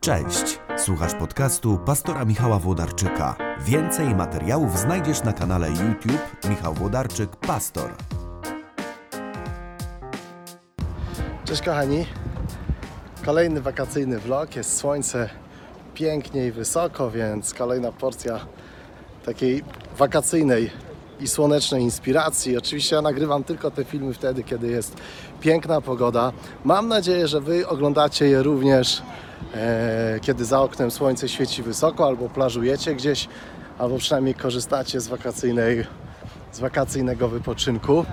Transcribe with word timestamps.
Cześć, 0.00 0.58
słuchasz 0.76 1.14
podcastu 1.14 1.78
pastora 1.78 2.24
Michała 2.24 2.58
Włodarczyka. 2.58 3.36
Więcej 3.60 4.14
materiałów 4.14 4.78
znajdziesz 4.78 5.22
na 5.22 5.32
kanale 5.32 5.68
YouTube 5.68 6.46
Michał 6.50 6.74
Włodarczyk 6.74 7.36
Pastor. 7.36 7.90
Cześć 11.44 11.62
kochani. 11.62 12.06
Kolejny 13.24 13.60
wakacyjny 13.60 14.18
vlog. 14.18 14.56
Jest 14.56 14.76
słońce 14.76 15.30
pięknie 15.94 16.46
i 16.46 16.52
wysoko, 16.52 17.10
więc 17.10 17.54
kolejna 17.54 17.92
porcja 17.92 18.40
takiej 19.24 19.64
wakacyjnej 19.96 20.70
i 21.20 21.28
słonecznej 21.28 21.82
inspiracji. 21.82 22.56
Oczywiście 22.56 22.96
ja 22.96 23.02
nagrywam 23.02 23.44
tylko 23.44 23.70
te 23.70 23.84
filmy 23.84 24.14
wtedy, 24.14 24.42
kiedy 24.44 24.68
jest 24.68 24.96
piękna 25.40 25.80
pogoda. 25.80 26.32
Mam 26.64 26.88
nadzieję, 26.88 27.28
że 27.28 27.40
Wy 27.40 27.68
oglądacie 27.68 28.26
je 28.26 28.42
również, 28.42 29.02
e, 29.54 30.18
kiedy 30.22 30.44
za 30.44 30.60
oknem 30.60 30.90
słońce 30.90 31.28
świeci 31.28 31.62
wysoko, 31.62 32.06
albo 32.06 32.28
plażujecie 32.28 32.94
gdzieś, 32.94 33.28
albo 33.78 33.98
przynajmniej 33.98 34.34
korzystacie 34.34 35.00
z 35.00 35.08
wakacyjnej, 35.08 35.86
z 36.52 36.60
wakacyjnego 36.60 37.28
wypoczynku. 37.28 38.04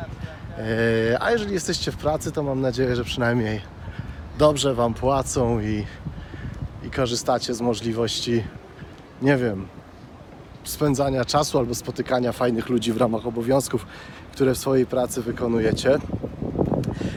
E, 1.12 1.22
A 1.22 1.32
jeżeli 1.32 1.54
jesteście 1.54 1.92
w 1.92 1.98
pracy, 1.98 2.32
to 2.32 2.44
mam 2.44 2.62
nadzieję, 2.62 2.96
że 2.96 3.04
przynajmniej 3.04 3.62
dobrze 4.38 4.74
Wam 4.74 4.94
płacą 4.94 5.60
i, 5.60 5.86
i 6.88 6.90
korzystacie 6.92 7.54
z 7.54 7.62
możliwości, 7.62 8.44
nie 9.22 9.38
wiem, 9.38 9.68
spędzania 10.70 11.26
czasu 11.26 11.58
albo 11.60 11.76
spotykania 11.76 12.32
fajnych 12.32 12.70
ludzi 12.70 12.94
w 12.94 12.98
ramach 12.98 13.28
obowiązków, 13.28 13.86
które 14.32 14.54
w 14.54 14.58
swojej 14.58 14.86
pracy 14.86 15.22
wykonujecie. 15.22 15.98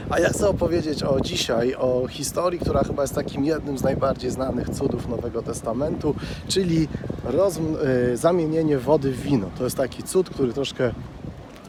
A 0.09 0.19
ja 0.19 0.29
chcę 0.29 0.49
opowiedzieć 0.49 1.03
o 1.03 1.21
dzisiaj, 1.21 1.75
o 1.75 2.07
historii, 2.07 2.59
która 2.59 2.83
chyba 2.83 3.01
jest 3.01 3.15
takim 3.15 3.45
jednym 3.45 3.77
z 3.77 3.83
najbardziej 3.83 4.31
znanych 4.31 4.69
cudów 4.69 5.09
Nowego 5.09 5.41
Testamentu, 5.41 6.15
czyli 6.47 6.87
rozm- 7.25 7.75
y, 8.13 8.17
zamienienie 8.17 8.77
wody 8.77 9.11
w 9.11 9.21
wino. 9.21 9.47
To 9.57 9.63
jest 9.63 9.77
taki 9.77 10.03
cud, 10.03 10.29
który 10.29 10.53
troszkę 10.53 10.91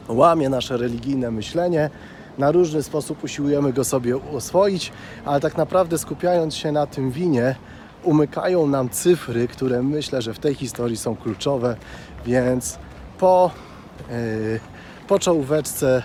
łamie 0.07 0.49
nasze 0.49 0.77
religijne 0.77 1.31
myślenie. 1.31 1.89
Na 2.37 2.51
różny 2.51 2.83
sposób 2.83 3.23
usiłujemy 3.23 3.73
go 3.73 3.83
sobie 3.83 4.31
oswoić, 4.31 4.91
ale 5.25 5.39
tak 5.39 5.57
naprawdę 5.57 5.97
skupiając 5.97 6.55
się 6.55 6.71
na 6.71 6.87
tym 6.87 7.11
winie, 7.11 7.55
umykają 8.03 8.67
nam 8.67 8.89
cyfry, 8.89 9.47
które 9.47 9.83
myślę, 9.83 10.21
że 10.21 10.33
w 10.33 10.39
tej 10.39 10.55
historii 10.55 10.97
są 10.97 11.15
kluczowe, 11.15 11.75
więc 12.25 12.77
po, 13.19 13.51
yy, 14.09 14.59
po 15.07 15.19
czołóweczce 15.19 16.03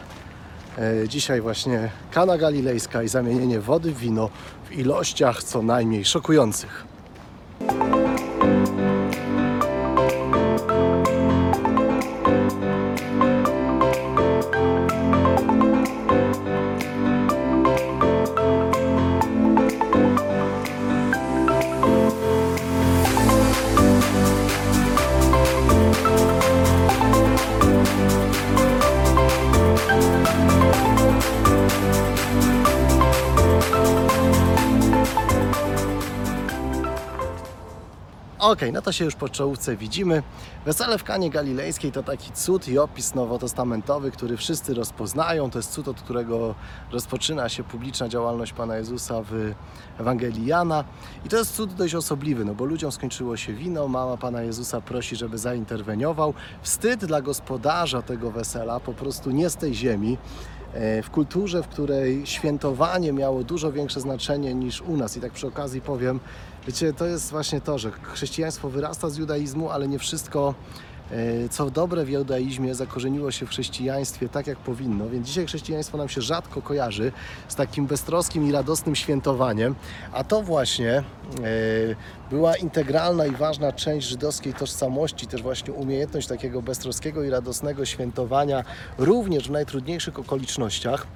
yy, 0.79 1.09
dzisiaj 1.09 1.41
właśnie 1.41 1.91
Kana 2.13 2.39
Galilejska 2.39 3.03
i 3.03 3.09
zamienienie 3.09 3.61
wody 3.61 3.93
w 3.93 3.99
wino 3.99 4.31
w 4.71 4.73
ilościach 4.73 5.43
co 5.43 5.63
najmniej 5.63 6.05
szokujących. 6.05 6.98
Okej, 38.39 38.73
no 38.73 38.83
to 38.83 38.93
się 38.93 39.05
już 39.05 39.15
po 39.15 39.29
czołówce 39.29 39.77
widzimy. 39.77 40.23
Wesele 40.65 40.99
w 40.99 41.05
Kanie 41.05 41.31
Galilejskiej 41.31 41.93
to 41.93 42.03
taki 42.03 42.33
cud 42.33 42.69
i 42.69 42.79
opis 42.79 43.15
nowotestamentowy, 43.15 44.11
który 44.11 44.37
wszyscy 44.37 44.75
rozpoznają. 44.75 45.51
To 45.51 45.59
jest 45.59 45.73
cud, 45.73 45.89
od 45.89 46.01
którego 46.01 46.55
rozpoczyna 46.93 47.49
się 47.49 47.65
publiczna 47.65 48.09
działalność 48.09 48.53
Pana 48.53 48.77
Jezusa 48.77 49.23
w 49.23 49.55
Ewangelii 50.01 50.47
Jana. 50.47 50.85
I 51.27 51.29
to 51.29 51.37
jest 51.37 51.57
cud 51.57 51.75
dość 51.75 51.95
osobliwy, 51.95 52.45
no 52.45 52.55
bo 52.55 52.65
ludziom 52.65 52.93
skończyło 52.93 53.37
się 53.37 53.53
wino, 53.53 53.89
mama 53.89 54.17
Pana 54.17 54.43
Jezusa 54.43 54.81
prosi, 54.81 55.17
żeby 55.17 55.39
zainterweniował. 55.39 56.35
Wstyd 56.63 57.05
dla 57.05 57.23
gospodarza 57.23 58.03
tego 58.03 58.31
wesela, 58.31 58.81
po 58.81 58.93
prostu 58.93 59.31
nie 59.31 59.51
z 59.51 59.57
tej 59.57 59.75
ziemi 59.75 60.19
w 61.03 61.11
kulturze, 61.11 61.63
w 61.63 61.69
której 61.69 62.27
świętowanie 62.27 63.13
miało 63.13 63.45
dużo 63.45 63.73
większe 63.73 64.01
znaczenie 64.01 64.55
niż 64.55 64.81
u 64.83 64.97
nas. 64.97 65.17
I 65.17 65.21
tak 65.21 65.33
przy 65.33 65.47
okazji 65.47 65.81
powiem, 65.81 66.21
wiecie, 66.67 66.93
to 66.93 67.07
jest 67.07 67.31
właśnie 67.31 67.61
to, 67.61 67.79
że 67.79 67.91
chrześcijaństwo 67.91 68.71
wyrasta 68.71 69.11
z 69.11 69.17
judaizmu, 69.17 69.71
ale 69.71 69.89
nie 69.89 69.99
wszystko, 69.99 70.55
e, 70.55 70.98
co 71.51 71.71
dobre 71.71 72.05
w 72.05 72.09
judaizmie, 72.09 72.75
zakorzeniło 72.75 73.31
się 73.31 73.47
w 73.47 73.49
chrześcijaństwie 73.49 74.29
tak, 74.29 74.47
jak 74.47 74.59
powinno. 74.59 75.09
Więc 75.09 75.27
dzisiaj 75.27 75.47
chrześcijaństwo 75.47 75.99
nam 75.99 76.09
się 76.09 76.21
rzadko 76.21 76.63
kojarzy 76.63 77.13
z 77.49 77.55
takim 77.55 77.87
beztroskim 77.87 78.49
i 78.49 78.53
radosnym 78.53 78.97
świętowaniem, 78.97 79.75
a 80.13 80.25
to 80.25 80.43
właśnie 80.43 80.93
e, 80.93 81.03
była 82.31 82.57
integralna 82.57 83.27
i 83.27 83.31
ważna 83.31 83.73
część 83.73 84.09
żydowskiej 84.09 84.55
tożsamości, 84.55 85.27
też 85.27 85.43
właśnie 85.43 85.73
umiejętność 85.73 86.29
takiego 86.29 86.63
beztroskiego 86.63 87.23
i 87.23 87.31
radosnego 87.31 87.85
świętowania, 87.85 88.65
również 88.99 89.49
w 89.49 89.51
najtrudniejszych 89.51 90.19
okolicznościach. 90.19 91.07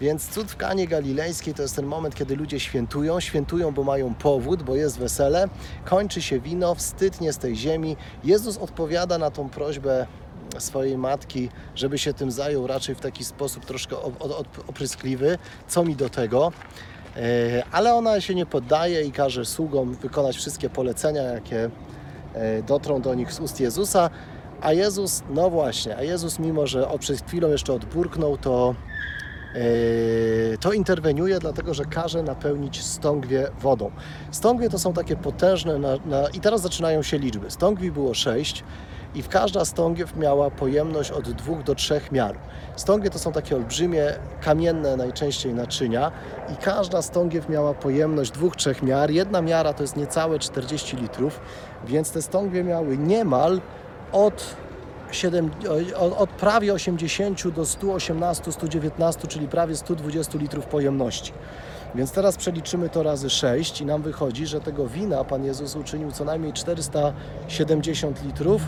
Więc 0.00 0.28
cud 0.28 0.50
w 0.50 0.56
Kanie 0.56 0.88
Galilejskiej 0.88 1.54
to 1.54 1.62
jest 1.62 1.76
ten 1.76 1.86
moment, 1.86 2.14
kiedy 2.14 2.36
ludzie 2.36 2.60
świętują. 2.60 3.20
Świętują, 3.20 3.72
bo 3.72 3.84
mają 3.84 4.14
powód, 4.14 4.62
bo 4.62 4.76
jest 4.76 4.98
wesele. 4.98 5.48
Kończy 5.84 6.22
się 6.22 6.40
wino, 6.40 6.74
wstyd 6.74 7.20
nie 7.20 7.32
z 7.32 7.38
tej 7.38 7.56
ziemi. 7.56 7.96
Jezus 8.24 8.58
odpowiada 8.58 9.18
na 9.18 9.30
tą 9.30 9.48
prośbę 9.48 10.06
swojej 10.58 10.98
matki, 10.98 11.48
żeby 11.74 11.98
się 11.98 12.14
tym 12.14 12.30
zajął 12.30 12.66
raczej 12.66 12.94
w 12.94 13.00
taki 13.00 13.24
sposób 13.24 13.64
troszkę 13.64 13.96
op- 13.96 14.18
op- 14.18 14.60
opryskliwy. 14.68 15.38
Co 15.68 15.84
mi 15.84 15.96
do 15.96 16.08
tego? 16.08 16.52
E, 17.16 17.62
Ale 17.72 17.94
ona 17.94 18.20
się 18.20 18.34
nie 18.34 18.46
poddaje 18.46 19.02
i 19.02 19.12
każe 19.12 19.44
sługom 19.44 19.94
wykonać 19.94 20.36
wszystkie 20.36 20.70
polecenia, 20.70 21.22
jakie 21.22 21.70
e, 22.34 22.62
dotrą 22.62 23.00
do 23.00 23.14
nich 23.14 23.32
z 23.32 23.40
ust 23.40 23.60
Jezusa. 23.60 24.10
A 24.60 24.72
Jezus, 24.72 25.22
no 25.30 25.50
właśnie, 25.50 25.96
a 25.96 26.02
Jezus 26.02 26.38
mimo, 26.38 26.66
że 26.66 26.88
przed 26.98 27.26
chwilą 27.26 27.48
jeszcze 27.48 27.72
odburknął, 27.72 28.38
to 28.38 28.74
to 30.60 30.72
interweniuje, 30.72 31.38
dlatego 31.38 31.74
że 31.74 31.84
każe 31.84 32.22
napełnić 32.22 32.84
stągwie 32.84 33.48
wodą. 33.60 33.90
Stągwie 34.30 34.70
to 34.70 34.78
są 34.78 34.92
takie 34.92 35.16
potężne, 35.16 35.78
na, 35.78 35.96
na, 36.06 36.28
i 36.28 36.40
teraz 36.40 36.60
zaczynają 36.60 37.02
się 37.02 37.18
liczby. 37.18 37.50
Stągwi 37.50 37.92
było 37.92 38.14
sześć 38.14 38.64
i 39.14 39.22
w 39.22 39.28
każda 39.28 39.64
stągiew 39.64 40.16
miała 40.16 40.50
pojemność 40.50 41.10
od 41.10 41.30
dwóch 41.30 41.62
do 41.62 41.74
trzech 41.74 42.12
miar. 42.12 42.38
Stągwie 42.76 43.10
to 43.10 43.18
są 43.18 43.32
takie 43.32 43.56
olbrzymie, 43.56 44.04
kamienne 44.40 44.96
najczęściej 44.96 45.54
naczynia 45.54 46.12
i 46.52 46.56
każda 46.56 47.02
stągiew 47.02 47.48
miała 47.48 47.74
pojemność 47.74 48.30
dwóch, 48.30 48.56
trzech 48.56 48.82
miar. 48.82 49.10
Jedna 49.10 49.42
miara 49.42 49.72
to 49.72 49.82
jest 49.82 49.96
niecałe 49.96 50.38
40 50.38 50.96
litrów, 50.96 51.40
więc 51.86 52.10
te 52.10 52.22
stągwie 52.22 52.64
miały 52.64 52.98
niemal 52.98 53.60
od 54.12 54.56
7, 55.10 55.50
od, 56.18 56.30
prawie 56.30 56.74
80 56.74 57.48
do 57.48 57.66
118, 57.66 58.52
119, 58.52 59.28
czyli 59.28 59.48
prawie 59.48 59.76
120 59.76 60.38
litrów 60.38 60.66
pojemności. 60.66 61.32
Więc 61.94 62.12
teraz 62.12 62.36
przeliczymy 62.36 62.88
to 62.88 63.02
razy 63.02 63.30
6 63.30 63.80
i 63.80 63.86
nam 63.86 64.02
wychodzi, 64.02 64.46
że 64.46 64.60
tego 64.60 64.88
wina 64.88 65.24
Pan 65.24 65.44
Jezus 65.44 65.76
uczynił 65.76 66.12
co 66.12 66.24
najmniej 66.24 66.52
470 66.52 68.24
litrów, 68.24 68.62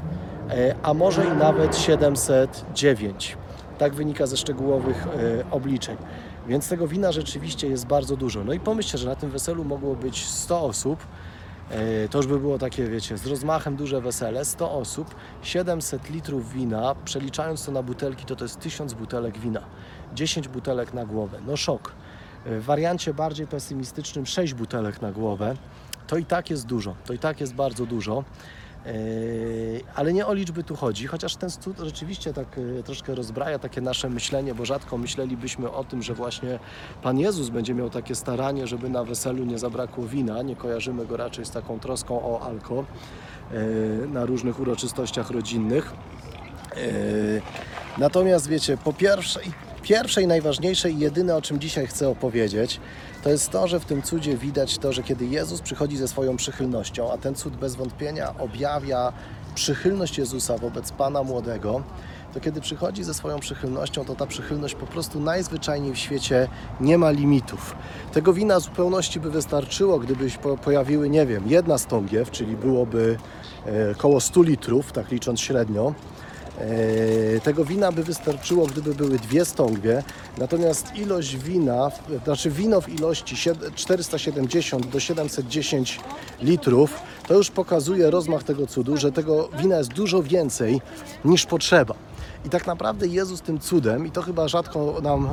e, 0.50 0.74
a 0.82 0.94
może 0.94 1.24
i 1.24 1.30
nawet 1.30 1.76
709. 1.76 3.36
Tak 3.78 3.94
wynika 3.94 4.26
ze 4.26 4.36
szczegółowych 4.36 5.06
e, 5.06 5.50
obliczeń. 5.50 5.96
Więc 6.48 6.68
tego 6.68 6.88
wina 6.88 7.12
rzeczywiście 7.12 7.68
jest 7.68 7.86
bardzo 7.86 8.16
dużo. 8.16 8.44
No 8.44 8.52
i 8.52 8.60
pomyślcie, 8.60 8.98
że 8.98 9.08
na 9.08 9.16
tym 9.16 9.30
weselu 9.30 9.64
mogło 9.64 9.94
być 9.94 10.26
100 10.26 10.62
osób. 10.62 11.06
E, 11.70 12.08
To 12.08 12.18
już 12.18 12.26
by 12.26 12.38
było 12.40 12.58
takie, 12.58 12.86
wiecie, 12.86 13.18
z 13.18 13.26
rozmachem 13.26 13.76
duże 13.76 14.00
wesele, 14.00 14.44
100 14.44 14.72
osób, 14.72 15.14
700 15.42 16.10
litrów 16.10 16.52
wina, 16.52 16.94
przeliczając 17.04 17.64
to 17.64 17.72
na 17.72 17.82
butelki, 17.82 18.24
to 18.24 18.36
to 18.36 18.44
jest 18.44 18.60
1000 18.60 18.94
butelek 18.94 19.38
wina, 19.38 19.60
10 20.14 20.48
butelek 20.48 20.94
na 20.94 21.06
głowę, 21.06 21.38
no 21.46 21.56
szok. 21.56 21.92
E, 22.46 22.60
W 22.60 22.64
wariancie 22.64 23.14
bardziej 23.14 23.46
pesymistycznym 23.46 24.26
6 24.26 24.54
butelek 24.54 25.02
na 25.02 25.12
głowę, 25.12 25.56
to 26.06 26.16
i 26.16 26.24
tak 26.24 26.50
jest 26.50 26.66
dużo, 26.66 26.94
to 27.06 27.12
i 27.12 27.18
tak 27.18 27.40
jest 27.40 27.54
bardzo 27.54 27.86
dużo. 27.86 28.24
E, 28.86 28.92
Ale 29.94 30.12
nie 30.12 30.26
o 30.26 30.34
liczby 30.34 30.64
tu 30.64 30.76
chodzi, 30.76 31.06
chociaż 31.06 31.36
ten 31.36 31.50
cud 31.50 31.78
rzeczywiście 31.78 32.32
tak 32.32 32.46
e, 32.78 32.82
troszkę 32.82 33.14
rozbraja 33.14 33.58
takie 33.58 33.80
nasze 33.80 34.10
myślenie, 34.10 34.54
bo 34.54 34.64
rzadko 34.64 34.98
myślelibyśmy 34.98 35.70
o 35.70 35.84
tym, 35.84 36.02
że 36.02 36.14
właśnie 36.14 36.58
Pan 37.02 37.18
Jezus 37.18 37.48
będzie 37.48 37.74
miał 37.74 37.90
takie 37.90 38.14
staranie, 38.14 38.66
żeby 38.66 38.88
na 38.88 39.04
weselu 39.04 39.44
nie 39.44 39.58
zabrakło 39.58 40.06
wina. 40.06 40.42
Nie 40.42 40.56
kojarzymy 40.56 41.06
go 41.06 41.16
raczej 41.16 41.44
z 41.44 41.50
taką 41.50 41.80
troską 41.80 42.22
o 42.22 42.40
alko 42.46 42.84
e, 43.52 44.06
na 44.06 44.24
różnych 44.24 44.60
uroczystościach 44.60 45.30
rodzinnych. 45.30 45.92
Natomiast 47.98 48.48
wiecie, 48.48 48.76
po 48.76 48.92
pierwsze, 48.92 49.40
Pierwsze 49.82 50.22
i 50.22 50.26
najważniejsze 50.26 50.90
i 50.90 50.98
jedyne, 50.98 51.36
o 51.36 51.42
czym 51.42 51.60
dzisiaj 51.60 51.86
chcę 51.86 52.08
opowiedzieć, 52.08 52.80
to 53.22 53.30
jest 53.30 53.50
to, 53.50 53.68
że 53.68 53.80
w 53.80 53.84
tym 53.84 54.02
cudzie 54.02 54.36
widać 54.36 54.78
to, 54.78 54.92
że 54.92 55.02
kiedy 55.02 55.26
Jezus 55.26 55.60
przychodzi 55.60 55.96
ze 55.96 56.08
swoją 56.08 56.36
przychylnością, 56.36 57.12
a 57.12 57.18
ten 57.18 57.34
cud 57.34 57.56
bez 57.56 57.74
wątpienia 57.74 58.34
objawia 58.38 59.12
przychylność 59.54 60.18
Jezusa 60.18 60.58
wobec 60.58 60.92
Pana 60.92 61.22
Młodego, 61.22 61.82
to 62.34 62.40
kiedy 62.40 62.60
przychodzi 62.60 63.04
ze 63.04 63.14
swoją 63.14 63.38
przychylnością, 63.40 64.04
to 64.04 64.14
ta 64.14 64.26
przychylność 64.26 64.74
po 64.74 64.86
prostu 64.86 65.20
najzwyczajniej 65.20 65.92
w 65.92 65.98
świecie 65.98 66.48
nie 66.80 66.98
ma 66.98 67.10
limitów. 67.10 67.74
Tego 68.12 68.32
wina 68.32 68.60
zupełności 68.60 69.20
by 69.20 69.30
wystarczyło, 69.30 69.98
gdyby 69.98 70.30
się 70.30 70.38
po- 70.38 70.56
pojawiły, 70.56 71.10
nie 71.10 71.26
wiem, 71.26 71.42
jedna 71.46 71.78
stągiew, 71.78 72.30
czyli 72.30 72.56
byłoby 72.56 73.18
e, 73.66 73.94
koło 73.94 74.20
100 74.20 74.42
litrów, 74.42 74.92
tak 74.92 75.10
licząc 75.10 75.40
średnio. 75.40 75.94
E, 76.60 77.40
Tego 77.40 77.64
wina 77.64 77.92
by 77.92 78.02
wystarczyło, 78.04 78.66
gdyby 78.66 78.94
były 78.94 79.18
dwie 79.18 79.44
stągwie, 79.44 80.02
natomiast 80.38 80.96
ilość 80.96 81.36
wina, 81.36 81.90
znaczy 82.24 82.50
wino 82.50 82.80
w 82.80 82.88
ilości 82.88 83.36
sied- 83.36 83.74
470 83.74 84.86
do 84.86 85.00
710 85.00 86.00
litrów, 86.42 86.94
to 87.28 87.34
już 87.34 87.50
pokazuje 87.50 88.10
rozmach 88.10 88.42
tego 88.42 88.66
cudu, 88.66 88.96
że 88.96 89.12
tego 89.12 89.48
wina 89.58 89.78
jest 89.78 89.92
dużo 89.92 90.22
więcej 90.22 90.80
niż 91.24 91.46
potrzeba. 91.46 91.94
I 92.44 92.48
tak 92.50 92.66
naprawdę 92.66 93.06
Jezus 93.06 93.40
tym 93.40 93.58
cudem, 93.58 94.06
i 94.06 94.10
to 94.10 94.22
chyba 94.22 94.48
rzadko 94.48 94.96
nam 95.02 95.26
e, 95.26 95.30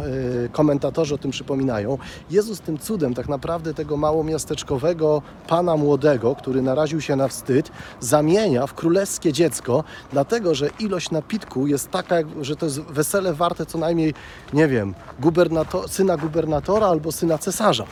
komentatorzy 0.50 1.16
o 1.16 1.18
tym 1.18 1.32
przypominają, 1.32 1.98
Jezus 2.30 2.60
tym 2.60 2.78
cudem 2.78 3.14
tak 3.14 3.30
naprawdę 3.30 3.74
tego 3.74 3.98
małomiasteczkowego 3.98 5.22
pana 5.48 5.78
młodego, 5.78 6.36
który 6.36 6.62
naraził 6.62 7.02
się 7.02 7.16
na 7.16 7.28
wstyd, 7.28 7.72
zamienia 8.00 8.68
w 8.68 8.74
królewskie 8.74 9.34
dziecko, 9.34 9.84
dlatego 10.12 10.56
że 10.56 10.70
ilość 10.80 11.12
napitku 11.12 11.68
jest 11.68 11.92
taka, 11.92 12.16
że 12.42 12.56
to 12.56 12.66
jest 12.66 12.80
wesele 12.80 13.34
warte 13.34 13.66
co 13.66 13.78
najmniej, 13.78 14.14
nie 14.54 14.68
wiem, 14.68 14.94
gubernato- 15.22 15.88
syna 15.88 16.18
gubernatora 16.18 16.88
albo 16.88 17.12
syna 17.12 17.38
cesarza. 17.38 17.86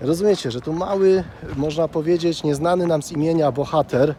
Rozumiecie, 0.00 0.50
że 0.50 0.60
tu 0.60 0.72
mały, 0.72 1.24
można 1.56 1.88
powiedzieć, 1.88 2.42
nieznany 2.44 2.86
nam 2.86 3.02
z 3.02 3.12
imienia 3.12 3.52
bohater 3.52 4.14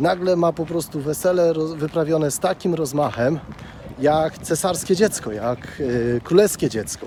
nagle 0.00 0.36
ma 0.36 0.52
po 0.52 0.66
prostu 0.66 1.00
wesele 1.00 1.52
wyprawione 1.76 2.30
z 2.30 2.38
takim 2.38 2.74
rozmachem, 2.74 3.38
jak 3.98 4.38
cesarskie 4.38 4.96
dziecko, 4.96 5.32
jak 5.32 5.58
yy, 5.78 6.20
królewskie 6.24 6.68
dziecko. 6.68 7.06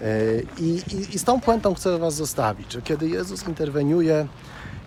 Yy, 0.00 0.46
I, 0.58 0.82
i, 0.94 1.14
I 1.14 1.18
z 1.18 1.24
tą 1.24 1.40
puentą 1.40 1.74
chcę 1.74 1.98
Was 1.98 2.14
zostawić, 2.14 2.72
że 2.72 2.82
kiedy 2.82 3.08
Jezus 3.08 3.48
interweniuje 3.48 4.26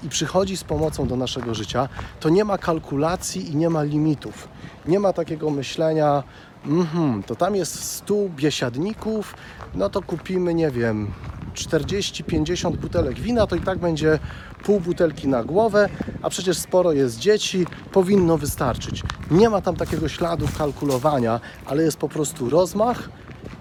i 0.03 0.09
przychodzi 0.09 0.57
z 0.57 0.63
pomocą 0.63 1.07
do 1.07 1.15
naszego 1.15 1.53
życia, 1.53 1.89
to 2.19 2.29
nie 2.29 2.45
ma 2.45 2.57
kalkulacji 2.57 3.51
i 3.51 3.55
nie 3.55 3.69
ma 3.69 3.83
limitów. 3.83 4.47
Nie 4.85 4.99
ma 4.99 5.13
takiego 5.13 5.49
myślenia, 5.49 6.23
mhm, 6.65 7.23
to 7.23 7.35
tam 7.35 7.55
jest 7.55 7.83
stół 7.83 8.29
biesiadników, 8.29 9.35
no 9.75 9.89
to 9.89 10.01
kupimy, 10.01 10.53
nie 10.53 10.71
wiem, 10.71 11.11
40-50 11.53 12.77
butelek 12.77 13.19
wina, 13.19 13.47
to 13.47 13.55
i 13.55 13.61
tak 13.61 13.79
będzie 13.79 14.19
pół 14.63 14.79
butelki 14.79 15.27
na 15.27 15.43
głowę, 15.43 15.89
a 16.21 16.29
przecież 16.29 16.57
sporo 16.57 16.91
jest 16.91 17.19
dzieci, 17.19 17.65
powinno 17.91 18.37
wystarczyć. 18.37 19.03
Nie 19.31 19.49
ma 19.49 19.61
tam 19.61 19.75
takiego 19.75 20.09
śladu 20.09 20.47
kalkulowania, 20.57 21.39
ale 21.65 21.83
jest 21.83 21.97
po 21.97 22.09
prostu 22.09 22.49
rozmach 22.49 23.09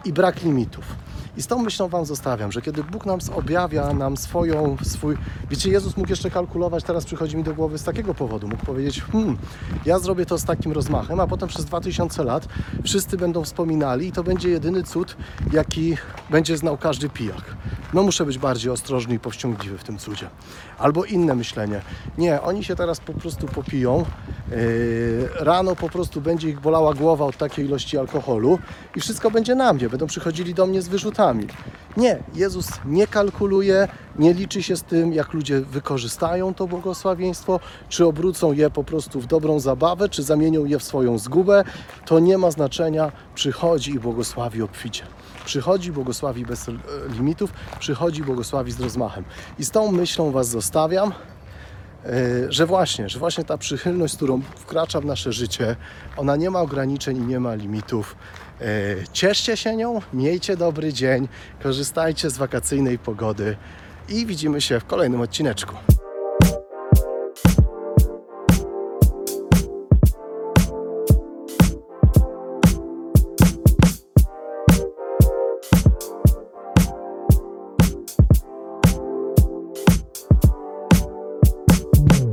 i 0.05 0.13
brak 0.13 0.43
limitów. 0.43 0.85
I 1.37 1.43
z 1.43 1.47
tą 1.47 1.63
myślą 1.63 1.89
Wam 1.89 2.05
zostawiam, 2.05 2.53
że 2.53 2.63
kiedy 2.63 2.85
Bóg 2.85 3.07
nam 3.07 3.19
objawia 3.35 3.93
nam 3.93 4.17
swoją, 4.17 4.77
swój... 4.83 5.17
Wiecie, 5.51 5.71
Jezus 5.71 5.97
mógł 5.97 6.11
jeszcze 6.11 6.31
kalkulować, 6.31 6.85
teraz 6.85 7.05
przychodzi 7.05 7.37
mi 7.37 7.43
do 7.43 7.55
głowy 7.55 7.79
z 7.79 7.85
takiego 7.85 8.15
powodu. 8.15 8.49
Mógł 8.49 8.67
powiedzieć, 8.67 9.03
hmm, 9.03 9.39
ja 9.87 9.99
zrobię 9.99 10.27
to 10.27 10.39
z 10.39 10.45
takim 10.45 10.73
rozmachem, 10.73 11.21
a 11.21 11.27
potem 11.27 11.49
przez 11.49 11.65
2000 11.65 12.25
lat 12.25 12.49
wszyscy 12.85 13.17
będą 13.17 13.45
wspominali 13.45 14.09
i 14.09 14.13
to 14.13 14.25
będzie 14.25 14.49
jedyny 14.49 14.83
cud, 14.83 15.17
jaki 15.53 15.97
będzie 16.31 16.57
znał 16.57 16.79
każdy 16.79 17.09
pijak. 17.09 17.57
No 17.93 18.03
muszę 18.03 18.25
być 18.25 18.39
bardziej 18.39 18.71
ostrożny 18.71 19.15
i 19.15 19.19
powściągliwy 19.19 19.79
w 19.79 19.85
tym 19.85 19.99
cudzie. 19.99 20.31
Albo 20.79 21.05
inne 21.05 21.35
myślenie. 21.35 21.81
Nie, 22.19 22.43
oni 22.43 22.65
się 22.65 22.77
teraz 22.77 23.01
po 23.01 23.13
prostu 23.13 23.47
popiją, 23.47 24.05
Yy, 24.53 25.29
rano 25.41 25.77
po 25.77 25.89
prostu 25.89 26.21
będzie 26.21 26.49
ich 26.49 26.61
bolała 26.61 26.95
głowa 26.95 27.25
od 27.25 27.37
takiej 27.37 27.65
ilości 27.65 27.99
alkoholu 27.99 28.59
i 28.97 29.01
wszystko 29.01 29.31
będzie 29.31 29.55
na 29.55 29.73
mnie, 29.73 29.89
będą 29.89 30.07
przychodzili 30.07 30.55
do 30.55 30.67
mnie 30.67 30.83
z 30.83 30.89
wyrzutami. 30.89 31.47
Nie, 31.97 32.23
Jezus 32.35 32.69
nie 32.85 33.07
kalkuluje, 33.07 33.89
nie 34.19 34.35
liczy 34.35 34.63
się 34.63 34.77
z 34.77 34.83
tym, 34.83 35.13
jak 35.13 35.33
ludzie 35.33 35.61
wykorzystają 35.61 36.55
to 36.55 36.67
błogosławieństwo, 36.67 37.61
czy 37.89 38.07
obrócą 38.07 38.53
je 38.53 38.71
po 38.71 38.85
prostu 38.85 39.21
w 39.21 39.27
dobrą 39.27 39.61
zabawę, 39.61 40.09
czy 40.09 40.23
zamienią 40.23 40.65
je 40.65 40.79
w 40.79 40.85
swoją 40.85 41.19
zgubę. 41.19 41.65
To 42.07 42.19
nie 42.19 42.39
ma 42.39 42.51
znaczenia, 42.51 43.13
przychodzi 43.35 43.95
i 43.95 43.99
błogosławi 43.99 44.63
obficie. 44.63 45.07
Przychodzi, 45.45 45.93
błogosławi 45.93 46.47
bez 46.47 46.67
limitów, 47.09 47.53
przychodzi, 47.79 48.23
błogosławi 48.23 48.73
z 48.73 48.81
rozmachem. 48.81 49.25
I 49.59 49.65
z 49.65 49.71
tą 49.71 49.93
myślą 49.93 50.31
Was 50.31 50.49
zostawiam. 50.49 51.13
E, 52.07 52.53
że 52.53 52.67
właśnie, 52.67 53.09
że 53.09 53.19
właśnie 53.19 53.45
ta 53.45 53.59
przychylność, 53.59 54.15
z 54.15 54.17
którą 54.17 54.41
wkracza 54.57 55.01
w 55.01 55.05
nasze 55.05 55.33
życie, 55.33 55.77
ona 56.17 56.37
nie 56.37 56.51
ma 56.51 56.61
ograniczeń 56.61 57.17
i 57.17 57.21
nie 57.21 57.41
ma 57.41 57.55
limitów. 57.55 58.17
E, 58.61 58.65
Cieszcie 59.13 59.57
się 59.57 59.77
nią, 59.77 60.01
miejcie 60.13 60.57
dobry 60.57 60.93
dzień, 60.93 61.29
korzystajcie 61.63 62.31
z 62.31 62.39
wakacyjnej 62.39 62.99
pogody 62.99 63.57
i 64.09 64.27
widzimy 64.27 64.61
się 64.61 64.81
w 64.81 64.85
kolejnym 64.85 65.21
odcineczku. 65.21 65.75